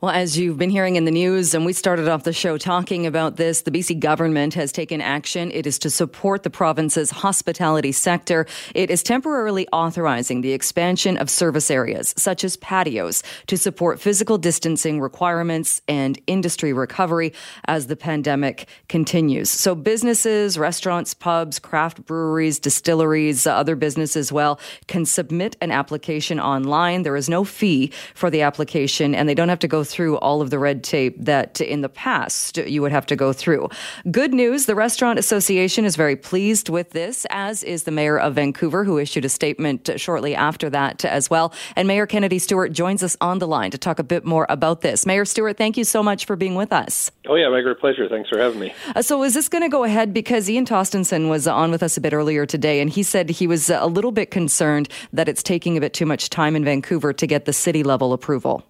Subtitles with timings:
[0.00, 3.06] Well, as you've been hearing in the news, and we started off the show talking
[3.06, 5.52] about this, the BC government has taken action.
[5.52, 8.44] It is to support the province's hospitality sector.
[8.74, 14.36] It is temporarily authorizing the expansion of service areas, such as patios, to support physical
[14.36, 17.32] distancing requirements and industry recovery
[17.66, 19.48] as the pandemic continues.
[19.48, 24.58] So, businesses, restaurants, pubs, craft breweries, distilleries, other businesses, as well,
[24.88, 27.02] can submit an application online.
[27.02, 30.18] There is no fee for the application, and they don't have to go through through
[30.18, 33.68] all of the red tape that in the past you would have to go through.
[34.10, 38.34] Good news the Restaurant Association is very pleased with this, as is the Mayor of
[38.34, 41.54] Vancouver, who issued a statement shortly after that as well.
[41.74, 44.82] And Mayor Kennedy Stewart joins us on the line to talk a bit more about
[44.82, 45.06] this.
[45.06, 47.10] Mayor Stewart, thank you so much for being with us.
[47.26, 48.06] Oh, yeah, my great pleasure.
[48.08, 48.74] Thanks for having me.
[48.94, 50.12] Uh, so, is this going to go ahead?
[50.12, 53.46] Because Ian Tostenson was on with us a bit earlier today, and he said he
[53.46, 57.14] was a little bit concerned that it's taking a bit too much time in Vancouver
[57.14, 58.66] to get the city level approval.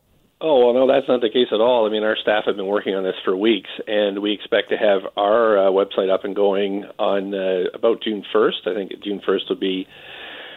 [0.46, 1.86] Oh, well, no, that's not the case at all.
[1.86, 4.76] I mean, our staff have been working on this for weeks, and we expect to
[4.76, 8.66] have our uh, website up and going on uh, about June 1st.
[8.66, 9.88] I think June 1st will be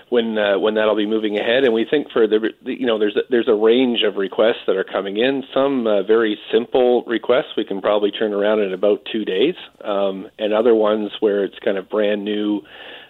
[0.10, 1.64] when uh, when that'll be moving ahead.
[1.64, 4.76] And we think for the you know there's a, there's a range of requests that
[4.76, 5.44] are coming in.
[5.54, 10.28] Some uh, very simple requests we can probably turn around in about two days, um,
[10.38, 12.62] and other ones where it's kind of brand new.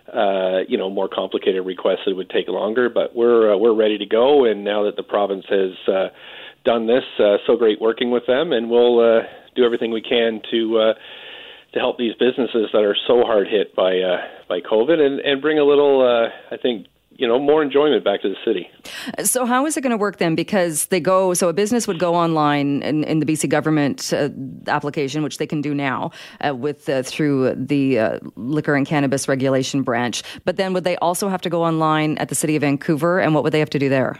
[0.07, 3.97] Uh, you know, more complicated requests that would take longer, but we're uh, we're ready
[3.97, 4.45] to go.
[4.45, 6.07] And now that the province has uh,
[6.67, 7.05] done this.
[7.17, 9.21] Uh, so great working with them, and we'll uh,
[9.55, 10.93] do everything we can to uh,
[11.73, 14.17] to help these businesses that are so hard hit by uh,
[14.49, 18.21] by COVID, and, and bring a little, uh, I think, you know more enjoyment back
[18.21, 18.69] to the city.
[19.23, 20.35] So how is it going to work then?
[20.35, 24.29] Because they go, so a business would go online in, in the BC government uh,
[24.67, 26.11] application, which they can do now
[26.45, 30.21] uh, with uh, through the uh, liquor and cannabis regulation branch.
[30.43, 33.33] But then would they also have to go online at the city of Vancouver, and
[33.33, 34.19] what would they have to do there?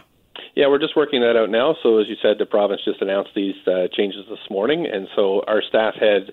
[0.58, 1.76] Yeah, we're just working that out now.
[1.84, 5.44] So, as you said, the province just announced these uh, changes this morning, and so
[5.46, 6.32] our staff had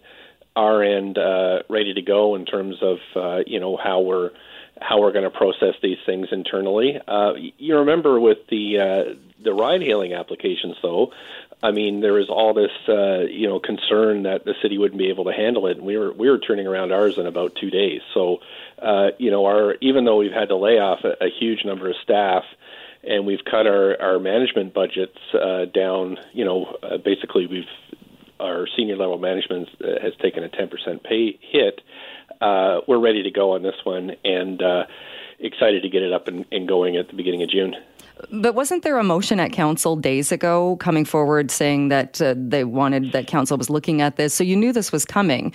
[0.56, 4.32] our end uh, ready to go in terms of uh, you know how we're
[4.82, 7.00] how we're going to process these things internally.
[7.08, 11.12] Uh, you remember with the uh, the ride hailing applications, though.
[11.62, 15.10] I mean, there was all this, uh, you know, concern that the city wouldn't be
[15.10, 17.70] able to handle it, and we were we were turning around ours in about two
[17.70, 18.02] days.
[18.16, 18.40] So,
[18.82, 21.92] uh, you know, our even though we've had to lay off a, a huge number
[21.92, 22.44] of staff,
[23.08, 26.18] and we've cut our our management budgets uh, down.
[26.34, 27.66] You know, uh, basically we've
[28.40, 31.82] our senior level management uh, has taken a 10% pay hit.
[32.42, 34.84] Uh, we're ready to go on this one and uh,
[35.40, 37.76] excited to get it up and, and going at the beginning of June.
[38.32, 42.64] But wasn't there a motion at council days ago coming forward saying that uh, they
[42.64, 44.34] wanted that council was looking at this?
[44.34, 45.54] So you knew this was coming.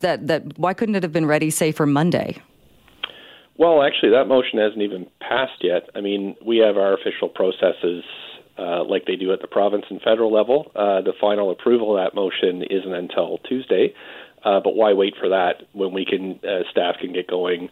[0.00, 2.40] That that why couldn't it have been ready, say, for Monday?
[3.60, 5.90] Well, actually, that motion hasn't even passed yet.
[5.94, 8.02] I mean, we have our official processes
[8.56, 10.72] uh, like they do at the province and federal level.
[10.74, 13.92] Uh, the final approval of that motion isn't until Tuesday.
[14.42, 17.68] Uh, but why wait for that when we can uh, staff can get going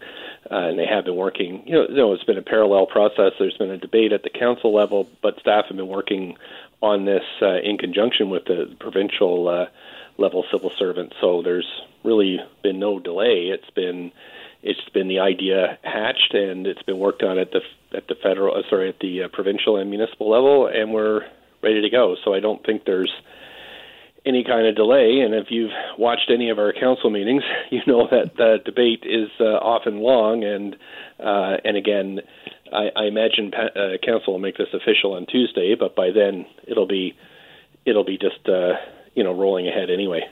[0.51, 3.33] uh, and they have been working you know, you know it's been a parallel process
[3.39, 6.37] there's been a debate at the council level but staff have been working
[6.83, 9.67] on this uh, in conjunction with the provincial
[10.19, 11.67] level civil servants so there's
[12.05, 14.13] really been no delay it's been
[14.63, 17.61] it's been the idea hatched and it's been worked on at the
[17.97, 21.23] at the federal uh, sorry at the uh, provincial and municipal level and we're
[21.63, 22.17] ready to go.
[22.25, 23.13] So i don't think there's
[24.27, 25.21] any kind of delay.
[25.21, 29.31] And if you've watched any of our council meetings you know that the debate is
[29.41, 30.45] uh, often long.
[30.45, 30.77] And
[31.21, 32.21] uh, and again
[32.73, 36.47] I, I imagine pa- uh, council will make this official on Tuesday but by then
[36.67, 37.17] it'll be
[37.85, 38.75] it'll be just uh,
[39.19, 40.23] you know rolling ahead anyway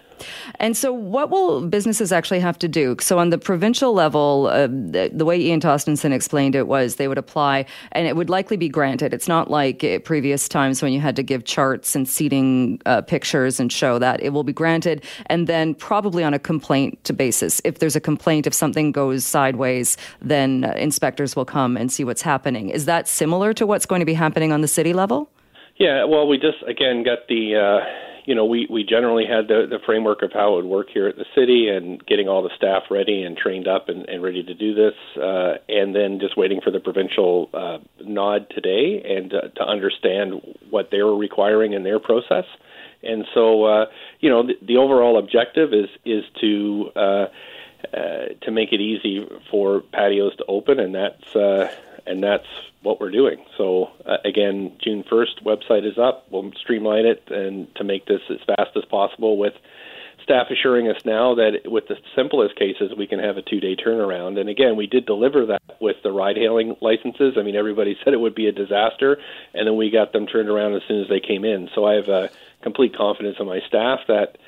[0.61, 2.97] and so, what will businesses actually have to do?
[3.01, 7.09] So, on the provincial level, uh, the, the, way Ian Tostenson explained it was they
[7.09, 9.13] would apply and it would likely be granted.
[9.13, 13.61] It's not like previous times when you had to give charts and seating uh, pictures
[13.61, 14.23] and show that.
[14.23, 17.61] It will be granted and then probably on a complaint basis.
[17.65, 22.05] If there's a complaint, if something goes sideways, then uh, inspectors will come and see
[22.05, 22.71] what's happening.
[22.71, 25.31] Is that similar to what's going to be happening on the city level?
[25.77, 29.67] Yeah, well, we just, again, got the uh, you know, we, we generally had the,
[29.71, 32.51] the framework of how it would work here at the city and getting all the
[32.57, 36.37] staff ready and trained up and, and ready to do this, uh, and then just
[36.37, 41.73] waiting for the provincial uh, nod today and uh, to understand what they were requiring
[41.73, 42.45] in their process.
[43.03, 43.87] And so, uh,
[44.19, 47.27] you know, the, the overall objective is is to uh,
[47.95, 51.73] uh, to make it easy for patios to open, and that's uh,
[52.07, 52.47] and that's
[52.83, 53.45] what we're doing.
[53.57, 56.27] So uh, again, June 1st, website is up.
[56.31, 59.55] We'll streamline it and to make this as fast as possible with
[60.23, 63.77] staff assuring us now that with the simplest cases, we can have a two day
[63.77, 64.39] turnaround.
[64.41, 67.35] And again, we did deliver that with the ride hailing licenses.
[67.39, 69.19] I mean, everybody said it would be a disaster,
[69.55, 71.69] and then we got them turned around as soon as they came in.
[71.75, 72.29] So I have uh,
[72.63, 74.39] complete confidence in my staff that.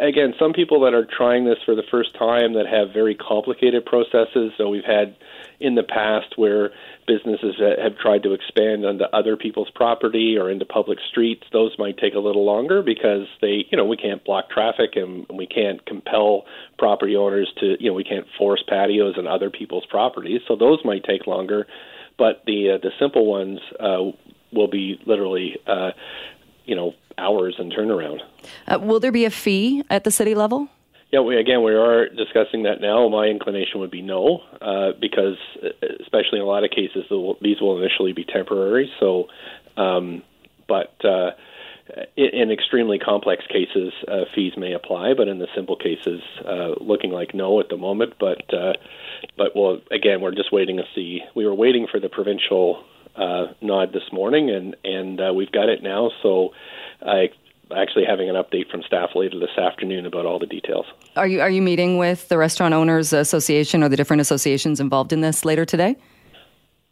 [0.00, 3.84] Again, some people that are trying this for the first time that have very complicated
[3.84, 4.52] processes.
[4.56, 5.16] So we've had
[5.60, 6.70] in the past where
[7.06, 11.98] businesses have tried to expand onto other people's property or into public streets, those might
[11.98, 15.84] take a little longer because they, you know, we can't block traffic and we can't
[15.86, 16.44] compel
[16.78, 20.40] property owners to, you know, we can't force patios on other people's properties.
[20.48, 21.66] So those might take longer,
[22.18, 24.10] but the uh, the simple ones uh,
[24.52, 25.90] will be literally, uh,
[26.64, 28.20] you know, hours and turnaround.
[28.66, 30.68] Uh, will there be a fee at the city level?
[31.12, 33.08] Yeah, we, again, we are discussing that now.
[33.08, 35.68] My inclination would be no, uh, because uh,
[36.00, 37.04] especially in a lot of cases,
[37.40, 38.90] these will initially be temporary.
[38.98, 39.28] So,
[39.76, 40.22] um,
[40.66, 41.30] but uh,
[42.16, 45.14] in extremely complex cases, uh, fees may apply.
[45.14, 48.14] But in the simple cases, uh, looking like no at the moment.
[48.18, 48.72] But uh,
[49.36, 51.20] but well, again, we're just waiting to see.
[51.36, 52.84] We were waiting for the provincial
[53.14, 56.10] uh, nod this morning, and and uh, we've got it now.
[56.22, 56.50] So
[57.02, 57.30] I
[57.74, 60.86] actually having an update from staff later this afternoon about all the details.
[61.16, 65.12] Are you are you meeting with the Restaurant Owners Association or the different associations involved
[65.12, 65.96] in this later today?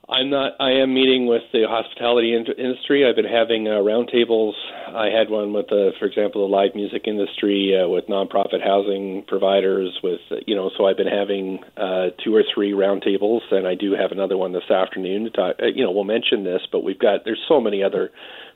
[0.09, 0.53] I'm not.
[0.61, 3.09] I am meeting with the hospitality industry.
[3.09, 4.53] I've been having uh, roundtables.
[4.89, 9.25] I had one with, uh, for example, the live music industry, uh, with nonprofit housing
[9.27, 9.99] providers.
[10.03, 13.93] With you know, so I've been having uh, two or three roundtables, and I do
[13.93, 15.25] have another one this afternoon.
[15.25, 18.11] To talk, uh, you know, we'll mention this, but we've got there's so many other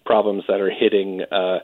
[0.04, 1.22] problems that are hitting.
[1.22, 1.60] Uh,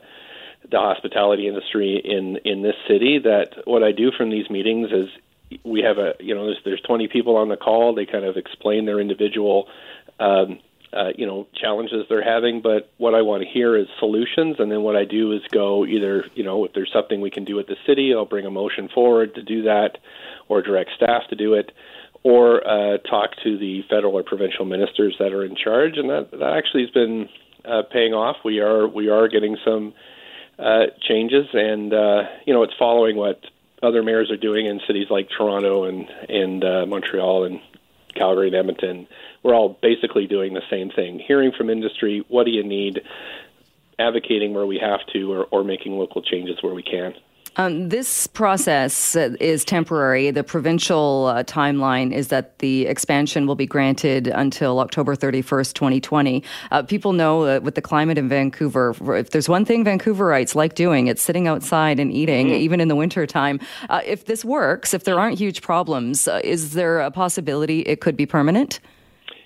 [0.71, 5.09] the hospitality industry in in this city that what I do from these meetings is
[5.63, 7.93] we have a you know there's there's 20 people on the call.
[7.93, 9.67] They kind of explain their individual
[10.19, 10.59] um,
[10.93, 12.61] uh, you know challenges they're having.
[12.61, 14.57] But what I want to hear is solutions.
[14.59, 17.45] And then what I do is go either you know if there's something we can
[17.45, 19.97] do at the city I'll bring a motion forward to do that
[20.47, 21.71] or direct staff to do it
[22.23, 25.97] or uh, talk to the federal or provincial ministers that are in charge.
[25.97, 27.29] And that that actually has been
[27.67, 29.93] uh, paying off we are we are getting some
[30.57, 33.43] uh, changes, and uh, you know it's following what
[33.83, 37.59] other mayors are doing in cities like Toronto and and uh, Montreal and
[38.15, 39.07] Calgary and Edmonton.
[39.43, 43.01] We're all basically doing the same thing: hearing from industry, what do you need,
[43.99, 47.13] advocating where we have to, or, or making local changes where we can.
[47.57, 50.29] Um, this process uh, is temporary.
[50.31, 56.43] The provincial uh, timeline is that the expansion will be granted until October 31st, 2020.
[56.71, 60.75] Uh, people know that with the climate in Vancouver, if there's one thing Vancouverites like
[60.75, 62.57] doing, it's sitting outside and eating, mm.
[62.57, 63.59] even in the wintertime.
[63.89, 68.01] Uh, if this works, if there aren't huge problems, uh, is there a possibility it
[68.01, 68.79] could be permanent?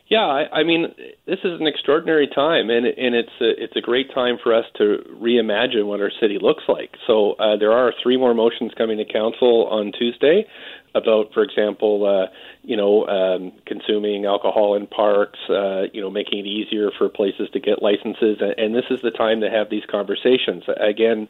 [0.10, 0.88] Yeah, I, I mean,
[1.28, 4.66] this is an extraordinary time, and and it's a, it's a great time for us
[4.78, 6.96] to reimagine what our city looks like.
[7.06, 10.48] So uh, there are three more motions coming to council on Tuesday
[10.96, 12.34] about, for example, uh,
[12.64, 17.48] you know, um, consuming alcohol in parks, uh, you know, making it easier for places
[17.54, 20.64] to get licenses, and, and this is the time to have these conversations.
[20.76, 21.30] Again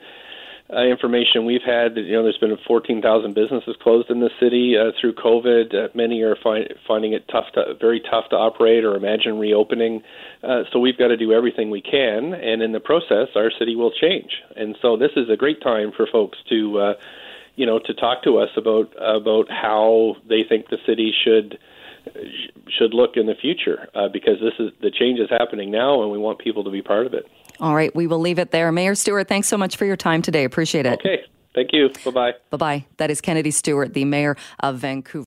[0.71, 4.91] uh, information we've had, you know, there's been 14,000 businesses closed in the city uh,
[4.99, 5.73] through COVID.
[5.73, 10.03] Uh, many are fi- finding it tough to, very tough to operate or imagine reopening.
[10.43, 13.75] Uh, so we've got to do everything we can, and in the process, our city
[13.75, 14.29] will change.
[14.55, 16.93] And so this is a great time for folks to, uh,
[17.55, 21.57] you know, to talk to us about about how they think the city should
[22.77, 26.11] should look in the future, uh, because this is the change is happening now, and
[26.11, 27.25] we want people to be part of it.
[27.59, 28.71] All right, we will leave it there.
[28.71, 30.43] Mayor Stewart, thanks so much for your time today.
[30.43, 30.99] Appreciate it.
[30.99, 31.23] Okay.
[31.55, 31.89] Thank you.
[32.05, 32.31] Bye bye.
[32.51, 32.85] Bye bye.
[32.97, 35.17] That is Kennedy Stewart, the mayor of Vancouver.